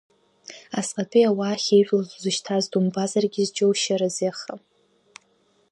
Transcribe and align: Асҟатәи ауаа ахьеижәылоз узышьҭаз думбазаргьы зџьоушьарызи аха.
Асҟатәи 0.79 1.27
ауаа 1.29 1.53
ахьеижәылоз 1.55 2.09
узышьҭаз 2.15 2.63
думбазаргьы 2.71 3.41
зџьоушьарызи 3.47 4.29
аха. 4.31 4.53